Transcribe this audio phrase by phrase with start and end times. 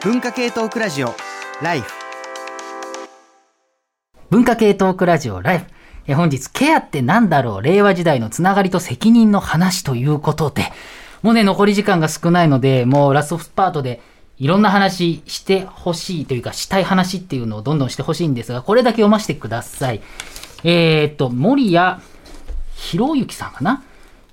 [0.00, 1.12] 文化系トークラジオ
[1.60, 1.92] ライフ
[4.30, 5.64] 文化系トークラジオライフ。
[6.06, 7.62] え本日、ケアってなんだろう？
[7.62, 10.70] 令和時代のつながりと責任の話ということで、
[11.22, 14.00] もうね、残り時間が少ないので、もうラストスパートで
[14.38, 20.00] いろんな話してほしいというか、したい話っていうのをどんどんしてほしいんですが、これだけ読ませてください。
[20.62, 22.00] えー、っと、森谷
[22.76, 23.82] 博之さんかな？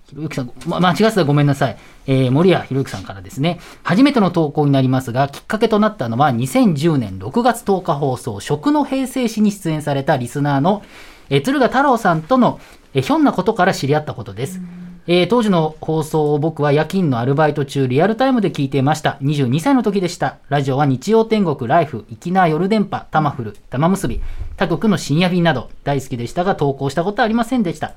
[0.07, 1.77] ひろゆきさん、ま、間違ってたらごめんなさい。
[2.07, 3.59] えー、森谷博之さんからですね。
[3.83, 10.83] 初めての投稿になりますが、きっかけとなったのは2010年6月10日放送、食の平成史に出演されたリスナーの、
[11.29, 12.59] えー、鶴賀太郎さんとの、
[12.93, 14.59] えー、ひょんなことから知り合ったことです。
[15.07, 19.17] えー、当時の放送を僕は夜勤のアルバイト中リアルタイムで聞いていました。
[19.21, 20.37] 22歳の時でした。
[20.49, 24.19] ラジオは日曜天国、ライフ、粋な夜電波、タマフル、玉結び、
[24.57, 27.93] 他国の深夜便など大好きでしたが投稿したことはありませんでした。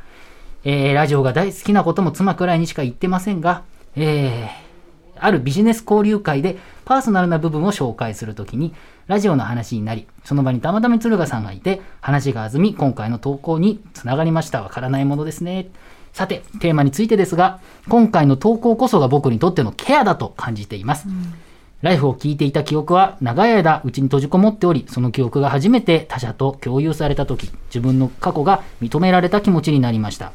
[0.65, 3.63] えー、ラジオが大好きなことも妻くらいにしか言ってませんが、
[3.99, 8.75] えー、あるビジネス交流会でパーソナルな部分を紹介するときに、
[9.07, 14.63] ラジオの話になり、その場にたまたま鶴賀さんがいて、話が弾み、今回の投稿につながりました。
[14.63, 15.69] わからないものですね。
[16.13, 21.09] さて、テーマについてですが、今回の投稿こそが僕にとってのケアだと感じています。
[21.09, 21.35] うん
[21.81, 30.33] ライフを聞いていた記憶は長い間うちに閉じこもっており、その記憶が初めて他者と共有された時、自分の過去が認められた気持ちになりました。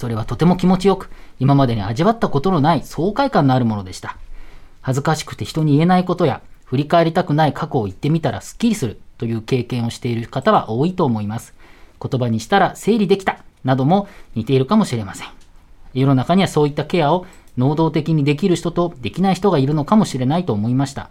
[0.00, 4.16] それはとても気持ちよく、今までに味わったことのない爽快感のあるものでした。
[4.80, 11.52] 恥ずかしくて人に言えないことや、振り返りたくない過去を言ってみたらスッキリするという経験をしている方は多いと思います。
[12.02, 15.28] 言葉にしたら整理できたなども似ているかもしれません。
[15.92, 17.26] 世の中にはそういったケアを
[17.58, 21.10] 能動的にできる人とできない人がいるのかもしれないと思いました。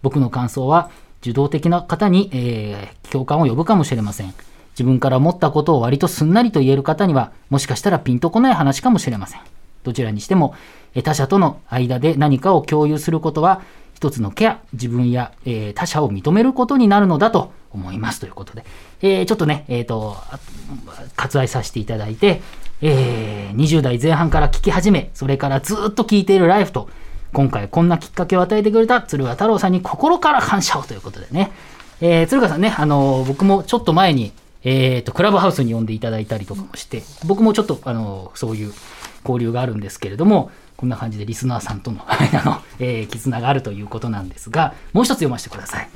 [0.00, 4.32] 僕の感想は受動的な方に、えー、共感を呼ぶかもしれません。
[4.80, 9.40] 自分から思ったことを割とすんなりと言える方には、もしかしたらピンとこない話かもしれません。
[9.84, 10.54] どちらにしても、
[11.04, 13.60] 他者との間で何かを共有することは、
[13.94, 18.20] 一つのケア、自分や、えー、他者を認めることになるのだと思います。
[18.20, 18.64] ということで、
[19.02, 20.16] えー、ちょっとね、えっ、ー、と、
[21.14, 22.40] 割愛させていただいて、
[22.80, 26.88] えー、20代前半から聞き始め、それからずっと聞いているライフと、
[27.34, 31.52] 今回こんなきっかけを与えてくれた鶴ヶ太郎さんに心から感謝をということでね、
[32.00, 34.32] えー、鶴ヶさんね、あの僕もちょっと前に、
[34.64, 38.72] えっ、ー、と、クラブハウスに呼んでいただいたりとかもして、僕もちょっと、あの、そういう
[39.22, 45.88] 交流があるんですけれども、こんな感じでリスナーさんとの 間の、えー、絆があるということなんですが、もう一つ読ませてください。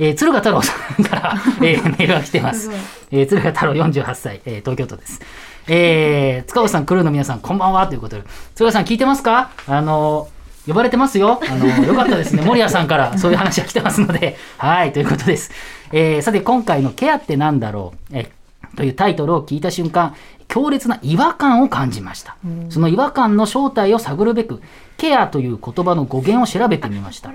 [0.00, 2.70] えー、鶴賀太郎さんから、 えー、メールが来てます。
[3.10, 5.20] えー、鶴賀太郎48歳、えー、東京都です。
[5.66, 8.22] えー、塚越さん、クルーの皆さん、こんばんはということで、
[8.54, 9.50] 鶴賀さん聞いてますか？
[9.66, 10.28] あの
[10.68, 11.40] 呼ばれてますよ。
[11.42, 12.42] あの、よかったですね。
[12.46, 15.50] 森谷さんからそういう話が来てますので、はい、ということです。
[15.92, 18.16] えー、さて、今回のケアってなんだろう？
[18.16, 18.30] え
[18.76, 20.14] というタイトルを聞いた瞬間、
[20.46, 22.36] 強烈な違和感を感じました。
[22.70, 24.62] その違和感の正体を探るべく、
[24.96, 27.32] ケアという言葉の語源を調べてみました。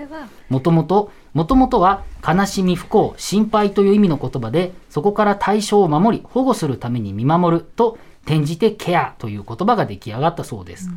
[0.50, 10.90] もともと、もともとは悲しみ、不幸、心配という意味の言葉で、そこから対象を守り、保護するために見守ると転じてケアという言葉が出来上がったそうです。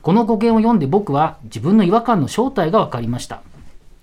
[0.00, 3.42] この語源を読んで僕は自分の違和感の正体が分かりました。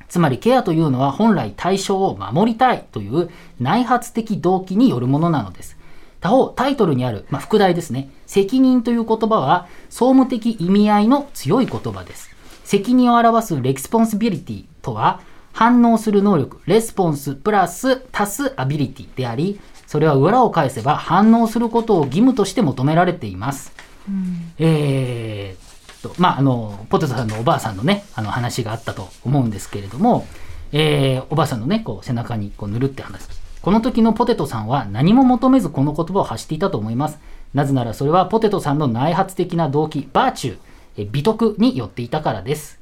[0.10, 5.78] つまりケアというのは本来対象を守りたいという内発的動機によるものなのです。
[6.20, 8.10] 他方、タイトルにある、まあ、副題ですね。
[8.26, 12.30] 責任という言葉は、総務的意味合いの強い言葉です。
[12.66, 15.22] 責任を表す responsibility とは、
[15.54, 23.72] 反応する能力、 response プラス足す ability であり、それは裏を返せば反応することを義務として求められています。
[24.08, 25.69] うん、えー
[26.02, 30.28] と、まあ、あの、ポテトさんのおばあさんのね、あの話があったと思うんですけれども、
[30.72, 33.28] えー、おばあさんのね、こう背中にこう塗るって話。
[33.62, 37.20] この時のポテトさんは何も求めずこの言葉を発していたと思います。
[37.54, 40.58] なぜならそれはポテトさんの内発的な動機、バーチュー、
[40.98, 42.80] え美徳によっていたからです。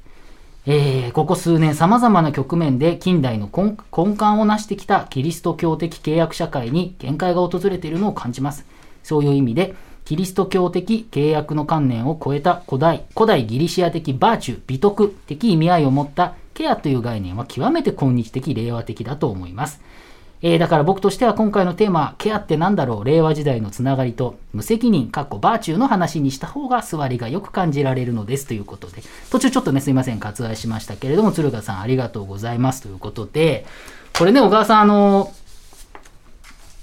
[0.66, 8.66] えー、ここ数年様々な局面で近代の根幹を成してきたキリスト教的契約社会に限界が訪れているのを感じます。
[9.02, 9.74] そういう意味で、
[10.08, 19.82] キリスト教的契約の観念を超えた古代、古代ギリシア的バーチュー、美徳的意味合いを持ったケアという概念は極めて今日的、令和的だと思います。
[20.40, 33.66] えー、だから僕としては今回のテーマ、ケアって何だろう令和時代のつながりと無責任、かっこバーチューの話にした方が座りがよく感じられるのですということで、途中ちょっとね、すいません、割愛しましたけれども、鶴賀さんありがとうございますということで、
[34.18, 35.34] これね、小川さん、あの、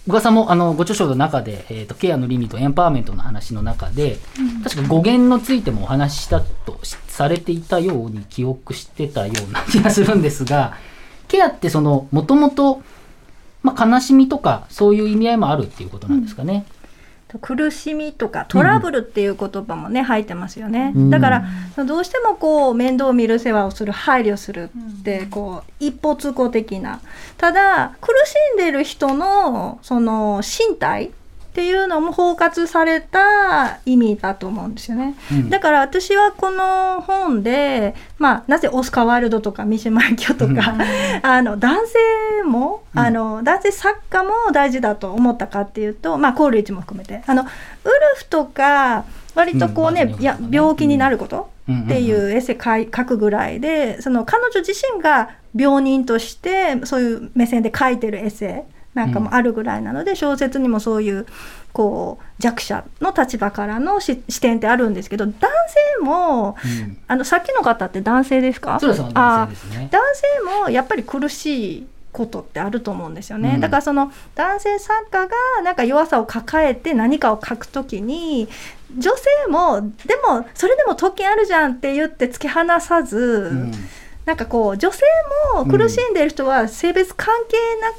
[0.07, 10.77] 小川さんもあのご著書の中で、えーと、ケアのリミットエンパワーメントの話の中で、うん、確か語源についてもお話ししたとされていたように記憶してたような気がするんですが
[11.27, 12.83] ケアってそのもともと
[13.63, 16.65] 悲しみとかそういう意味合いもあるっていうことなんですかね。
[17.39, 21.09] 苦しみとかトラブルっていう言葉もね、入ってますよね、うん。
[21.09, 21.45] だから
[21.85, 27.01] どうしてもこう面倒を見る世話をする配慮するってこう一方通行的な。
[27.37, 31.11] ただ苦しんでる人のその身体
[31.55, 35.15] っていうのも包括された意味だと思うんですよね。
[35.31, 35.49] うん。
[35.49, 40.75] だから私はこの本で、まあ、なぜオスカー・ワイルドとか三島由紀夫とか、
[41.23, 42.99] あの男性も、うん。
[42.99, 47.23] あの男性作家も大事だと思ったかっていうと、まあ、コールリッチも含めて。
[47.25, 47.51] あのウル
[48.17, 50.09] フとか割とこうね,、うん。
[50.09, 51.83] まあいや病気になることうん。
[51.83, 61.27] っていうエッセイ書くぐらいでその彼女自身が病人としてそういう目線で書いてるエッセイなんかもあるぐらいなので、小説にもそういう
[61.73, 65.35] こう弱者の立場からのし視点ってあるんですけど男
[65.99, 66.97] 性もうん。
[67.07, 68.77] あのさっきの方って男性ですか？
[68.79, 69.49] 鶴さんは
[69.91, 73.59] 男性もやっぱり苦しいことってあると思うんですよね、うん。
[73.59, 78.47] だからその男性作家がなんか弱さを抱えて何かを書くときに
[78.97, 83.73] 女性もでもそれでも時あるじゃんって言って突き放さず、うん
[84.25, 85.01] なんかこう女性
[85.53, 87.91] も苦しんでいる人は性別関係な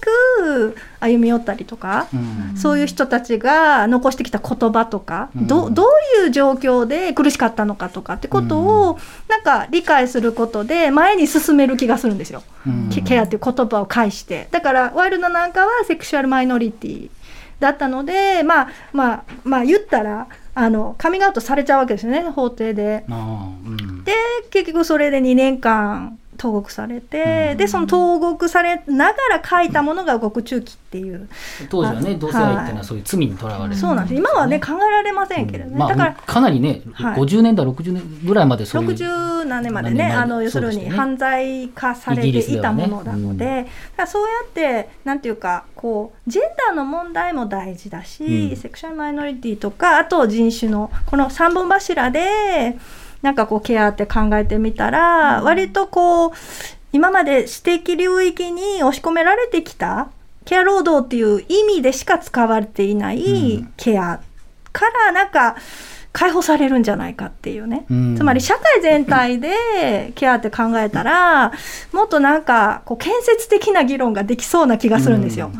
[0.73, 2.56] く歩み寄ったりとか、うん。
[2.56, 5.46] そういう人たちが残してきた言葉とか、うん。
[5.46, 5.87] どどう
[6.25, 12.90] いう状況で苦しかったのかとかってことを、なんか理解することで前に進める気がするんですよ、うん。
[12.90, 14.49] ケケアっていう言葉を介して。
[14.50, 17.11] だからワイルドなんかはセクシュアルマイノリティ
[17.61, 23.05] だったのでまあまあまあ言ったらあのカミングアウトされちゃうわけですよね法廷で。
[23.08, 23.75] あーうん
[24.06, 24.14] で
[24.50, 27.56] 結局それで2年間投獄されて、うん。
[27.56, 31.29] でその投獄されながら書いたものが獄中記っていう、
[31.70, 34.19] 当時はねあ同性愛っていうのはそういう罪にとらわれてそうなんです。
[34.19, 37.20] 今はね考えられませんけれどね、まあだからかなりね、はい。
[37.20, 48.56] 50年代60年ぐらいまでそういう60何年まで何年までねあの要するに犯罪化されていたものなのでうんだからそうやってなんていうかこうジェンダーの問題も大事だし、うん。
[48.56, 52.76] セクシュアルマイノリティとかあと人種のこの3本柱で
[53.23, 56.33] なんかこうケアって考えてみたら、割とこう
[56.93, 60.09] 今まで私的領域に押し込められてきた
[60.47, 63.73] ケア労働っていう意味でしか使われていないうん。
[63.77, 64.21] ケア
[64.73, 65.57] からなんか
[66.13, 68.17] 解放されるんじゃないかっていうね、うん。
[68.17, 71.53] つまり社会全体で ケアって考えたら
[71.93, 75.51] もっとなんかこう建設的な議論ができそうな気がするんですよ。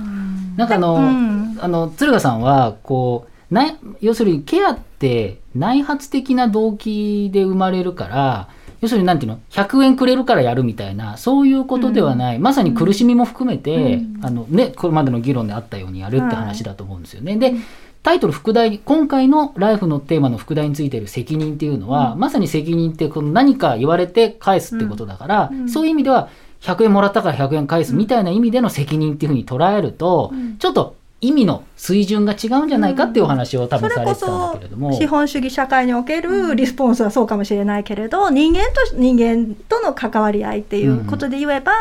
[0.56, 1.58] なんかあの、うん。
[1.61, 8.48] あの鶴賀さんはこうない要するにケアって内発的な動機で生まれるから
[8.81, 17.37] 要するになんていうの100円くれるからやるみたいなそういうことではない、まさに苦しみも含めて、あのね、これまでの議論であったようにやるって話だと思うんですよね。
[17.37, 17.54] で
[18.02, 25.69] タイトル副題今回の「ライフのテーマの副題についている責任っていうのは、まさに責任ってこの何か言われて返すってことだから、うん。
[25.69, 26.28] そういう意味では
[26.60, 30.56] 100円もらったから100円返すみたいな意味での責任っていうふうに捉えると、うん。
[30.58, 34.92] ちょっと意味の水準が違うんじゃないかっていうお話を多分それこされてたんだそけれども。
[34.92, 41.72] 資本主義社会におけるリスポンスはそうかもしれないけれど人間と人間との関わり合いっていうことで言えば、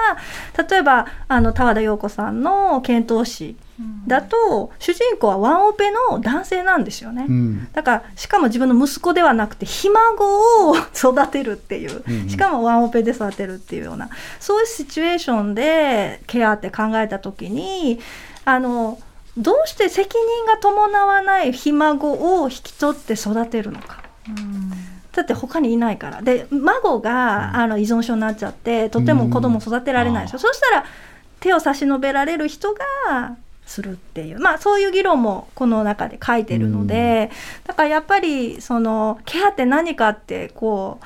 [0.69, 3.57] 例えばあの田和田陽子さんの遣唐使
[4.07, 7.25] だと主人公はワンオペの男性なんですよね。
[7.27, 7.67] うん。
[7.73, 12.29] だからしかも自分の息子ではなくてひ孫を育てるっていう、うんうん。
[12.29, 14.09] しかもワンオペで育てるっていうような。
[14.39, 17.99] そういうシチュエーションでケアって考えた時に
[18.45, 18.97] あの
[19.37, 24.03] どうして責任が伴わないひ孫を引き取って育てるのか。
[25.11, 26.21] だって他にいないから。
[26.21, 30.85] で孫が、あの依存症になっちゃってとても子供を育てられないですよ、そしたら
[31.39, 34.39] 手を差し伸べられる人がするっていう。
[34.39, 37.31] まあそういう議論もこの中で書いてるので、
[37.65, 41.05] だからやっぱりそのケアって何かってこう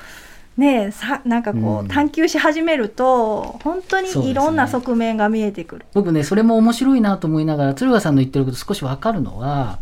[0.56, 1.86] ねえさなんかこうん。
[1.86, 5.86] う探求し始めると本当にいろんな側面が見えてくる。
[5.94, 9.78] 僕ねそれも面白いなと思いながら鶴賀さんの言ってること少し分かるのは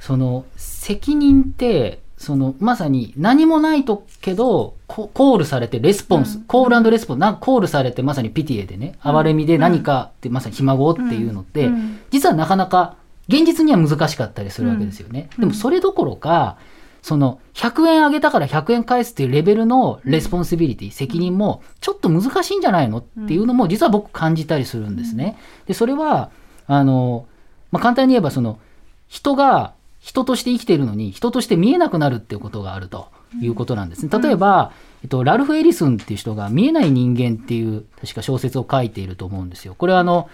[0.00, 6.44] その責任ってそのまさに何もないとけどココールされてレスポンス、うん。
[6.44, 9.16] コールレスポンスなコールされてまさにピティエでねうん。
[9.16, 11.98] 哀れみで何かって、まさにひ孫っていうのって、うん。
[12.10, 15.30] 実はなかなか現実には難しかったりするわけですよね。
[15.36, 15.40] うん。
[15.40, 16.58] でもそれどころか
[17.02, 22.98] その100円あげたから100円返すっていうレベルのレスポンシビリティ、責任もちょっと難しいんじゃないの？
[22.98, 25.36] っていうのも実は僕感じたりするんですね。
[25.66, 26.30] でそれは
[26.68, 27.26] あの、
[27.72, 28.60] まあ、簡単に言えばその
[29.08, 33.08] 人が人として生きているのに人として見えなくなるっていうことがあると
[33.40, 34.18] いうことなんですね。
[34.20, 39.74] 例えば、えっと、ラルフ・エリスンっていう人が見えない人間っていう確か小説を書いていると思うんですよ。
[39.74, 40.30] これはあの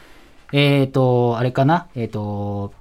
[0.53, 2.73] えっ、と、あれかな、えっ、と、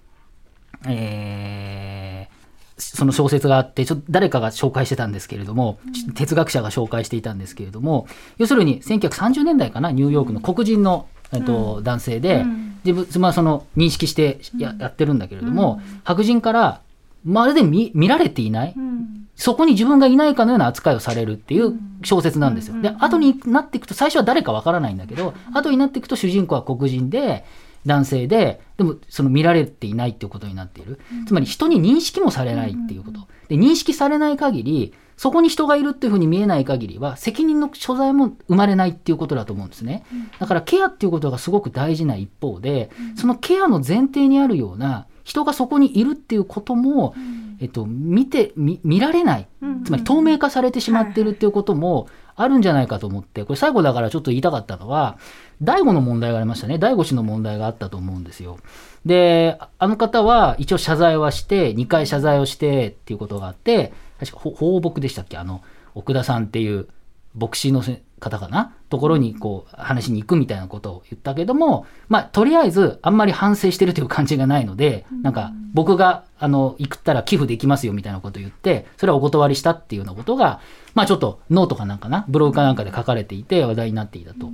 [0.88, 2.37] えー
[2.78, 5.80] その小説があって、ちょっと誰かが紹介してたんですけれども、
[6.16, 8.08] 哲学者が紹介していたんですけれども、
[8.38, 12.68] 要するに1930年代かな、ニューヨークの黒人の、えっと男性で、うん。
[12.86, 16.82] 自分、まあ、その認識してややってるんだけれども、白人から
[17.26, 19.28] まるで見見られていない、うん。
[19.36, 22.82] そこに自分がいないかのような扱いをされるっていう小説なんですよ。
[22.82, 27.44] で、後になっていくと、最初は誰かわからないんだけど、後になっていくと主人公は黒人で、
[27.88, 31.00] 男性で、でもその見られていないっていうことになっている。
[31.25, 33.22] つまり人に認識もされないっていうこと。
[33.48, 40.06] で、認識されない限り、そこに人がいるっていうふうに見えない限りは、責任の所在も生まれないっていうことだと思うんですね。
[40.38, 47.13] だからケアっていうことがすごく大事な一方で、そのケアの前提にあるような、人がそこにいるっていうことも、
[47.60, 49.48] えっと、見て、見見られない。
[49.84, 52.08] つまり透明化されてしまっているっていうことも
[52.39, 55.17] あるんじゃないかと思って、これ最後だからちょっと言いたかったのは、
[55.62, 56.77] 第五の問題がありましたね。
[56.77, 58.60] 第五氏の問題があったと思うんですよ。
[59.06, 65.38] で、あの方は一応謝罪はして、2回謝罪をしてっていうことがあって、確か放牧でしたっけ？
[65.38, 65.63] あの、
[65.96, 66.88] 奥田さんっていう
[67.36, 68.74] 牧師のせ方かな？
[68.90, 80.62] ところにこう話に行くみたいなことを言ったけども、まあ、とりあえずあんまり反省してるという感じがないので、なんか僕があの行ったら寄付できますよみたいなことを言って、それはお断りしたっていうようなことが、
[80.96, 84.50] まあちょっとノートかなんかな、ブログかなんかで書かれていて話題になっていたと。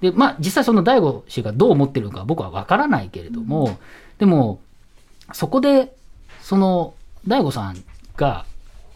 [0.00, 3.78] で、まあ実際その大悟氏がどう思ってるのか僕はわからないけれども、
[4.18, 4.60] でも、
[5.32, 5.94] そこで、
[6.40, 6.94] その
[7.26, 7.76] 大悟さん
[8.16, 8.44] が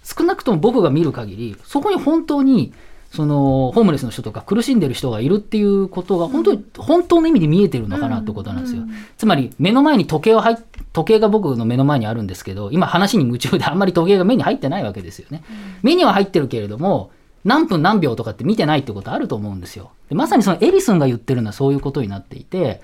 [0.05, 2.73] 少なくとも僕が見る限り、そこに本当に、
[3.11, 8.83] そのホームレスの人とか苦しんでる人がいるっていうことが本当に、本当の意味で見えてるのかなってことなんですよ。
[9.17, 10.57] つまり目の前に時計を入っ
[10.93, 15.43] 時計が僕の目の前にあるんですけど今話に夢中であんまり時計が目に入ってないわけですよね。
[15.83, 17.11] 目には入ってるけれども
[17.45, 19.91] 何分何秒とかって見てないってことあると思うんですよ。
[20.09, 22.83] でまさにそのエリスンが言ってるのはそういうことになっていて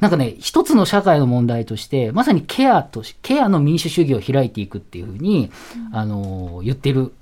[0.00, 5.50] なんかね一つの社会の問題としてまさにケアとしケアの民主主義を開いていくっていうふうに、
[5.92, 7.12] あの言ってる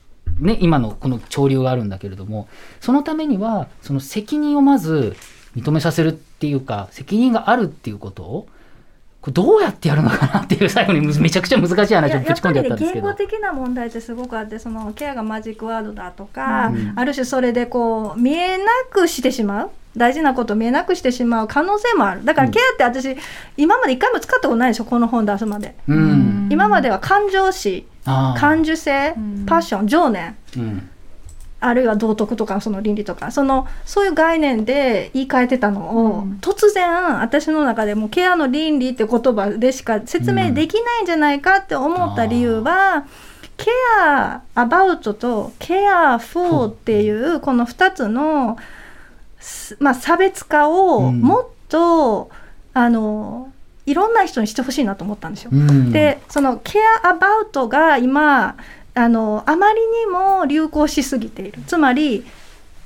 [0.41, 2.49] ね、今のこの潮流があるんだけれども
[2.81, 5.17] そのためにはその責任をまず
[5.57, 8.49] 認めさせるっていうか責任があるっていうことを
[9.21, 13.07] これどうやってやるのかなっていう 最後にむめちゃくちゃ難しい話をぶち込んでやったんですけど。
[13.07, 22.25] 言語的な問題ってすごくあってそのケアがマジックワードだとか、うんある種それでこう見えなくしてしまう大事なことを見えなくしてしまう可能性もある。
[22.25, 23.17] だからケアって私、
[23.57, 26.49] 今まで一回も使ったことないでしょこの本出すまで、うん。
[26.51, 29.15] 今までは感情詞感受性、
[29.47, 30.37] パッション情念。
[30.57, 30.89] うん。
[31.61, 33.31] あるいは道徳とかその倫理とか。
[33.31, 36.39] そのそういう概念で言い換えてたのを、うん。
[36.41, 43.05] 突然私の中でもうケアの倫理って言葉でしか説明できないんじゃないかって思った理由は、
[43.57, 43.71] ケ
[44.01, 48.82] アアバウトとケアフォーっていうこの2つの、す
[49.79, 51.21] まあ、差別化をうん。
[51.21, 52.31] もっと、
[52.75, 53.53] あの
[53.85, 55.51] いろんな人にしてほしいなと思ったんですよ。
[55.53, 55.93] うん。
[55.93, 58.57] でそのケアアバウトが今
[58.95, 61.63] あのあまりにも流行しすぎている。
[61.67, 62.25] つまり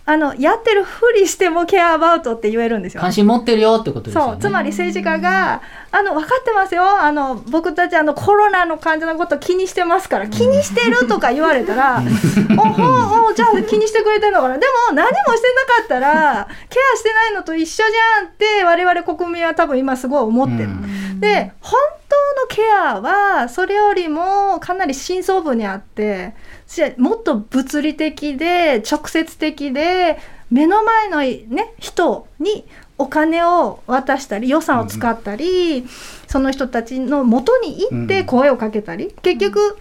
[0.08, 3.00] あのやってるふりしてもケアアバウトって言えるんですよ。
[3.00, 4.32] 関心持ってるよってことですよね。
[4.32, 5.60] そうつまり政治家が
[5.90, 12.02] あの分かってますよあの僕たちあのコロナの患者のこと気にしてますから気にしてるとか言われたら
[12.56, 20.64] おほおじゃあ気にしてくれてるのかなでも何もしてなかったら ケアしてないのと一緒じゃんって我々国民は多分今すごい思ってる。
[20.64, 26.34] うんで本当のケアはそれよりもかなり深層部にあって
[26.66, 30.18] しもっと物理的で直接的で
[30.50, 32.64] 目の前の、ね、人に
[32.98, 35.86] お金を渡したり予算を使ったり、
[36.26, 39.78] その人たちの元に行って声をかけたり、結局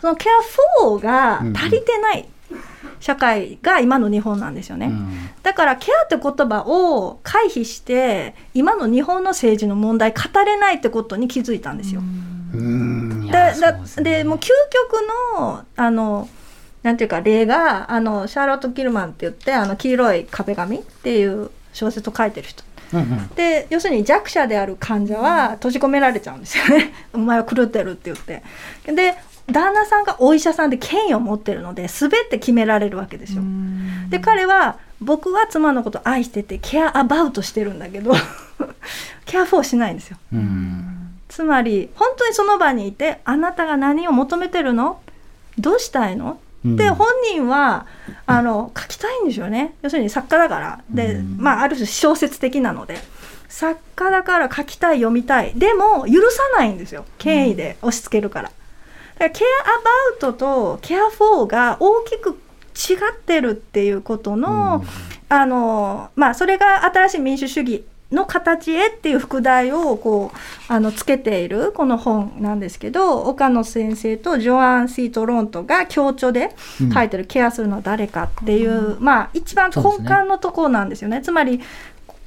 [0.00, 0.32] そのケア
[0.82, 2.28] 4が足りてない
[3.00, 4.86] 社会が今の日本なんですよね。
[4.86, 12.02] うんだからケアって言葉を回避して今の日本の政治の問題語れないってことに気づいたんですよ。
[12.54, 16.28] うんいでやそうだですねでもう究極のあの
[16.82, 22.62] なんていうか例があのシャーロット・キルマンって言ってあの黄色い壁紙っていう小説を書いてる人。
[22.92, 26.92] うんうんで要するに弱者である患者は閉じ込められちゃうんですよね。
[27.12, 28.42] お前は狂ってるって言って。
[28.86, 29.14] で
[29.50, 33.42] 旦那さんがお医者さんで権威を持ってるので全て決められるわけですよ。
[34.10, 38.12] で彼は僕は妻のこと愛しててケアアバウトしてるんだけど
[39.24, 40.18] ケアフォーしないんですよ。
[40.32, 41.18] うん。
[41.28, 45.00] つまり本当にその場にいてあなたが何を求めてるの？
[45.58, 46.40] どうしたいの？
[46.64, 46.76] うん。
[46.76, 47.86] で本人は
[48.26, 49.74] あの書きたいんですよね。
[49.82, 50.80] 要するに作家だから。
[50.90, 51.36] で、うん。
[51.38, 52.96] まあ、ある種小説的なので。
[53.50, 55.54] 作家だから書きたい読みたい。
[55.54, 57.06] でも許さないんですよ。
[57.16, 58.50] 権威で押し付けるから。
[59.18, 64.84] だからケアアバウトとケアフォーが大きく違ってるっていうことの、
[65.28, 76.54] あのまあそれが新しい民主主義の形へっていう副題をこうあのつけているこの本なんですけど岡野先生とジョアン・シート・ロントが共著で
[76.94, 81.20] 書いてる「ケアするのは誰か」っていう、まあ一番根幹のところなんですよね。
[81.20, 81.60] つまり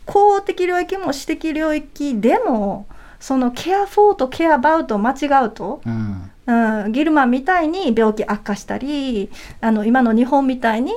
[0.05, 2.85] 公的領域も私的領域でも
[3.19, 9.29] その care for と care about を間違うと、うんうん、ギルマンみたいに病気悪化したり
[9.61, 10.91] あの今の日本みたいに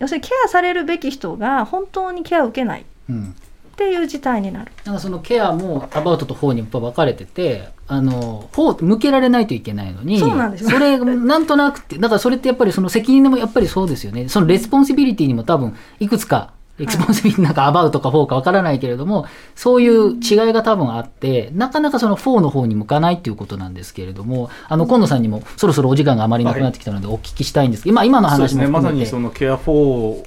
[0.00, 2.84] 要するにケアされるべき人が本当にケアを受けない。
[3.08, 3.34] うん
[3.68, 4.72] っていう事態になる。
[4.84, 10.70] なんかそのケアも about と for に分かれててあのフォー向けられないといけないのにそうなんですよ。
[10.70, 14.28] それなんとなくてだからそれってやっぱりその責任でもやっぱりそうですよね。
[14.28, 29.04] その responsibility にも多分いくつかresponsibility なんか about か for か分からないけれどもそういう違いが多分あってなかなかそのフォーの方に向かないっていうことなんですけれどもあの今野さんにもそろそろお時間があまりなくなってきたのでお聞きしたいんですけど、今今の話もそうですね、まさ含めて。
[29.04, 30.24] にそのケア論を、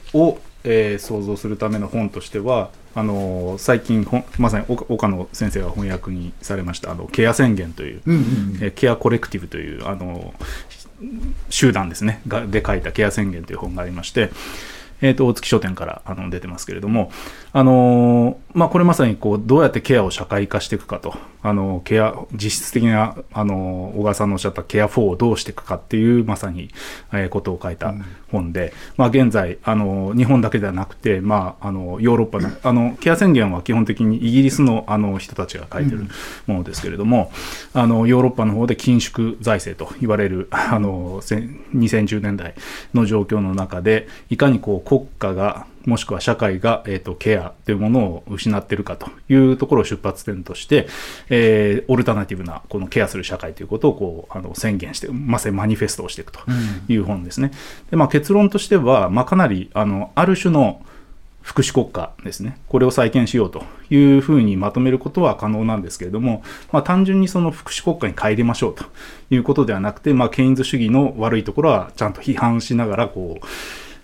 [0.63, 4.05] えー想像するための本としてはあのー最近
[4.37, 8.25] まさに岡岡野先生が翻訳にされましたあのケア宣言という、うんうんうん。
[8.61, 10.33] えーケアコレクティブというあの
[11.49, 12.21] 集団ですね。
[12.27, 14.29] がで書いたケア宣言という本がありまして、
[15.01, 17.11] えー、と大月書店からあの出てますけれども、
[17.53, 26.69] あのまあ、これまさにこうどうやってケアを社会化していくかと、あのケア実質的な、あの小川さんのおっしゃったケア4をどうしていくかっていうまさに、
[27.11, 27.93] えーことを書いた
[28.31, 36.07] 本で、まあ、現在、あの日本だけではなくて、まあ、あのヨーロッパのあのケア宣言は基本的にイギリスのあの人たちが書いてる
[36.47, 37.31] ものですけれども、
[37.73, 42.55] あのヨーロッパの方で緊縮財政と言われるあの2010年代
[42.93, 50.87] の状況の中でいかにこう国家がもしくは社会が、えー、とケアというものを失っているかというところを出発点として、
[51.29, 56.39] えーオルタナティブなこのケアする社会ということをこうあの宣言してまさにマニフェストをしていくと
[56.87, 57.51] いう本ですね。
[57.89, 60.81] でまあ、結論としては、まあ、かなりあのある種の
[61.41, 68.85] 福祉国家ですね、これを再建しようというふうにまとめることは可能なんですけれども、まあ、単純にその福祉国家に帰りましょうと
[69.31, 73.45] いうことではなくて、まあ、ケインズ主義の悪いところはちゃんと批判しながらこう、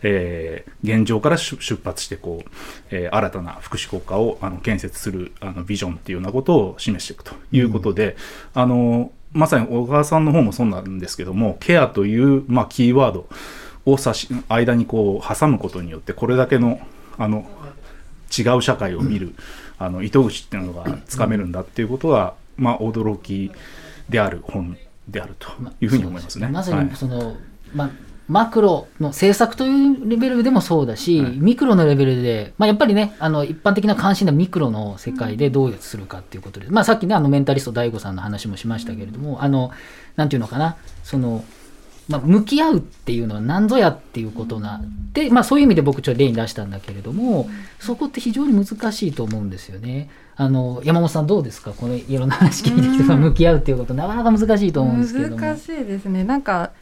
[0.03, 2.49] えー現状から出出発してこう、
[2.91, 8.15] えー新たな福祉国家をあの建設するあのビジョンっていうようなことを示していくということで、
[8.53, 13.27] あのまさに小川さんの方もそうなんですけどもケアという、まあ、キーワード
[13.85, 16.79] を差し間にこう挟むことによってこれだけの
[17.17, 17.45] あの
[18.37, 19.35] 違う社会を見る、
[19.77, 23.51] あの糸口っていうのがつかめるんだっていうことは、まあ、驚き
[24.09, 25.49] である本であると
[25.81, 26.47] いうふうに思いますね。
[26.47, 26.85] まさはい。
[26.85, 27.35] にその、
[27.73, 27.89] まあ
[28.27, 39.71] マクロの政策というレベルでもそうだし、はいミクロのレベルで、まあ、やっぱりねあの一般的な関心ではミクロの世界でどうするかっていうことで、まあ、さっきねあのメンタリスト DAIGO さんの話もしましたけれどもあの
[40.17, 41.45] なんていうのかなその、
[42.09, 44.81] まあ、向き合うっていうのは何ぞやっていうことな
[45.13, 50.09] で、まあ、そういう意味で僕ちょっと例に出したんだけれどもそこって非常に難しいと思うんですよね。
[50.35, 51.71] あの山本さんどうですか？
[51.71, 53.21] このいろんな話聞いてきて、うん。
[53.21, 55.41] 向き合うっていうことなかなか難しいと思うんですけれども。
[55.41, 56.23] 難しいですね。
[56.23, 56.73] なんか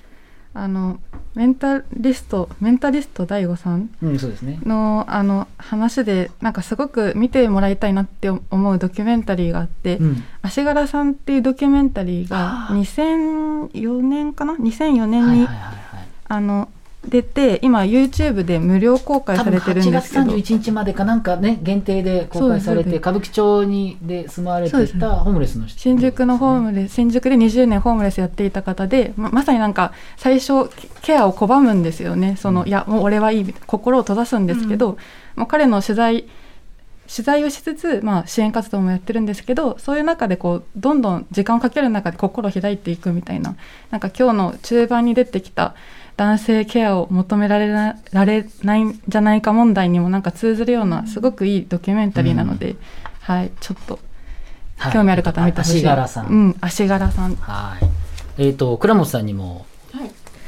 [0.56, 1.00] あの
[1.36, 4.60] メンタリストメンタリスト DAIGO さんうん、そうですね。
[4.66, 15.48] のあの話でなんかすごく見てもらいたいなって思うドキュメンタリーがあってうん「足柄さん」っていうドキュメンタリーがあ2004年かな？2004年に。
[16.28, 16.70] あの
[17.08, 20.26] 出て今 YouTube で無料公開されてるん8月ですけど。
[20.34, 24.94] 31日までかなんかね限定で公開されて歌舞伎町にで住まわれてそうです。
[24.96, 25.80] ねたホームレスの人。
[25.80, 30.70] 新宿のホームレス新宿で20年ホームレスやっていた方でままさになんか最初
[31.02, 32.36] ケアを拒むんですよね。
[32.38, 32.68] その、うん。
[32.68, 34.98] いやもう俺はいい心を閉ざすんですけど、
[35.36, 36.26] もう彼の取材
[37.08, 43.56] 取材をしつつ、まあ、支援活動もやってるんですけどそういう中でこうどんどん時間をかける中で心を開いていくみたいな
[43.92, 45.76] なんか今日の中盤に出てきた
[46.18, 52.76] 男性ケアを求められなられないんじゃないか問題にもなんか通ずるようなすごくいいドキュメンタリーなので、
[53.22, 53.52] はい。
[53.60, 54.00] ちょっと
[54.78, 54.94] はい。
[54.94, 55.78] 興味ある方は見てほしい。
[55.78, 57.36] 足柄さん、うん、足柄さん。
[57.36, 57.78] は
[58.38, 58.44] い。
[58.44, 59.75] えっ、と倉本さんにもはい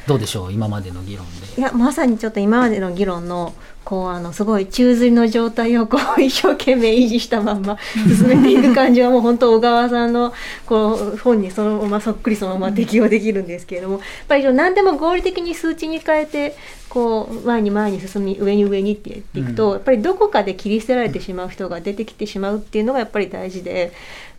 [0.07, 1.59] どうでしょう今までの議論で。
[1.59, 10.33] いやまさにちょっと今までの議論のこうあのすごい宙吊りの状態をこう一生懸命維持したまんま進めていく感じはもう本当小川さんの
[10.65, 16.55] こう本にそのままそっくりそのまま適用できるんですけれどもやっぱり何でも合理的に数値に変えて
[16.89, 19.73] こう前に前に進み上に上にってやっていくと、うん。
[19.73, 23.91] やっぱりどこかで切り捨てられてしまう人が出てきてしまうっていうのがやっぱり大事で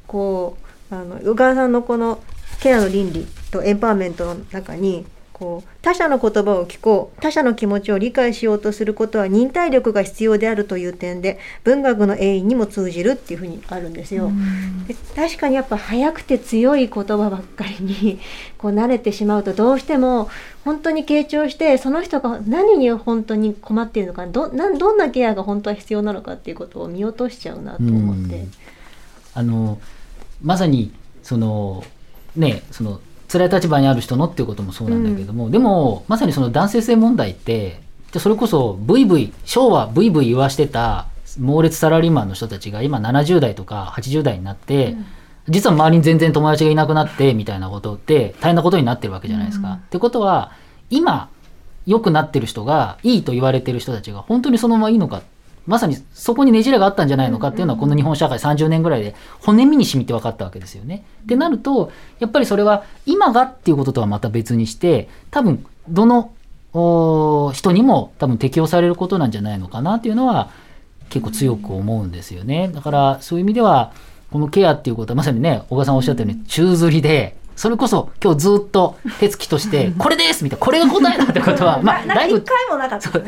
[0.07, 0.57] こ
[0.91, 2.23] うあの小川さんのこの
[2.61, 5.07] ケアの倫理とエンパワーメントの中に
[5.39, 14.31] こう他者の言葉を聞こう他者の気持ちを理解しようとすることは忍耐力が必要であるという点で文学の永遠にも通じるっていうふうにあるんですよ。
[14.87, 18.21] で確かにやっぱ速くて強い言葉ばっかりに
[18.59, 20.29] こう慣れてしまうとどうしても
[20.65, 28.37] 本当に傾聴してその人が何に本当に困っているのかどなんどんなケアが本当は必要なのかっていうことを見落としちゃうなと思って。
[28.37, 28.53] うん
[29.39, 29.79] あの
[30.43, 31.85] まさにその
[32.35, 41.07] ねその辛い立場にある人のっていうこともそうなんだけども、でもまさにその男性性問題ってじゃあそれこそブイブイ昭和ブイブイ言わしてた
[41.39, 44.97] 猛烈サラリーマンの人たちが今70代とか80代になって、
[45.49, 49.69] 実は周りに全然友達がいなくなってみたいなことって大変なことになってるわけじゃないですか。
[49.69, 49.75] うん。
[49.75, 50.53] ってことは
[50.91, 51.29] 今
[51.87, 55.23] 良くなってる人がいいと言われてる人たちが本当にそのままいいのか
[55.69, 61.05] まさにそこにねじれがあったんじゃないのかっていうのはこの日本社会30年ぐらいで骨身に染みて分かったわけですよね。
[61.25, 66.33] ってなるとやっぱりそれは今がっていうこととはまた別にして多分どの
[67.53, 70.51] 人にも多分適用されることなんじゃないのかなっていうのは
[71.11, 72.71] 結構強く思うんですよね。
[72.73, 73.93] だからそういう意味では
[74.33, 82.45] このケアっていうことはまさにね小川さんおっしゃったように宙吊りでそれこそ今日ずっと手つきとしてこれですみたいなこれが答えだってことは まあライブ。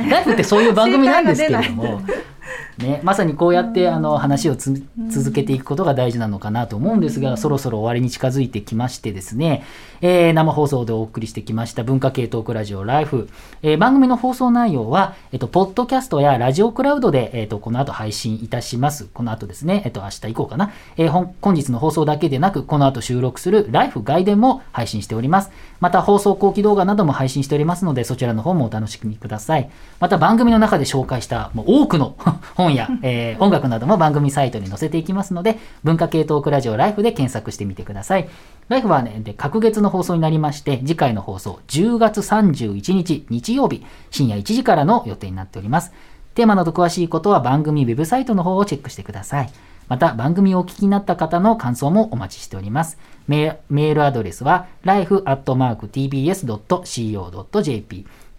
[0.09, 2.01] ライフってそういう番組なんですけれど正も、
[2.81, 9.65] ね、まさにこうやってあの話をつ続けていくことが大事なのかなと思うんですが、そろそろ終わりに近づいてきましてですね、
[10.01, 13.29] えー生放送でお送りしてきました文化系トークラジオライフ、
[13.63, 19.07] えー番組の放送内容は、えっと、ポッドキャストやラジオクラウドで、えっと、この後配信いたします。
[19.13, 20.73] この後ですね、えっと、明日以降かな。
[20.97, 25.51] えー本本日の放送だけでなく、この後収録するライフ外伝も配信しております。
[25.81, 29.71] また放送後期動画なども配信しておりますので、そちらの方もお楽しみください。
[29.99, 32.17] また番組の中で紹介したもう多くの
[32.55, 38.29] 本 や、 えー音楽なども番組サイトに載せていきますので、文化系トークラジオライフで検索してみてください。
[38.69, 45.93] ライフはね、で隔月の放送になりまして、次回の放送10月31日日曜日深夜1時からの予定になっております。
[46.35, 49.51] テーマなど詳しいことは番組ウェブサイトの方をチェックしてください。
[49.89, 52.97] また番組をお聞きになった方の感想もお待ちしております。
[53.27, 55.27] メメールアドレスは life.tbs.co.jp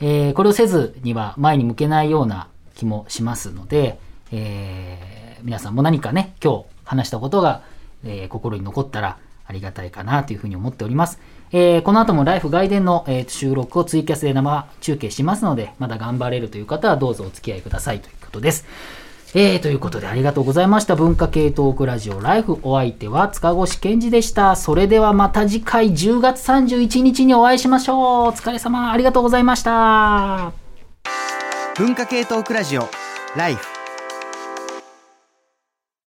[0.00, 3.98] えーこれをせずには前に向けないような気もしますので、
[4.32, 7.62] えー皆さんも何かね、今日話したことが、
[8.04, 11.20] え心に残ったらありがたいかなというふうに思っております。
[11.52, 18.66] えこの後もライフ外伝の、えー収録をツイキャスで生中継しますので、まだ頑張れるという方はどうぞお付き合いくださいということです。
[19.34, 20.96] えー、ということでありがとうございました。
[20.96, 24.56] 文化系トークラジオライフお相手は塚越健二でした。
[24.56, 28.28] それではまた次回10月31日にお会いしましょう。
[28.28, 28.90] お疲れ様。
[28.90, 30.52] ありがとうございました。
[31.76, 32.88] 文化系トークラジオ
[33.36, 33.77] ライフ